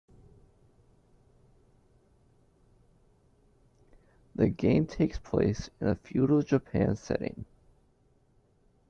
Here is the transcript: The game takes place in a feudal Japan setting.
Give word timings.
The 4.33 4.49
game 4.49 4.87
takes 4.87 5.19
place 5.19 5.69
in 5.79 5.89
a 5.89 5.95
feudal 5.95 6.41
Japan 6.41 6.95
setting. 6.95 7.45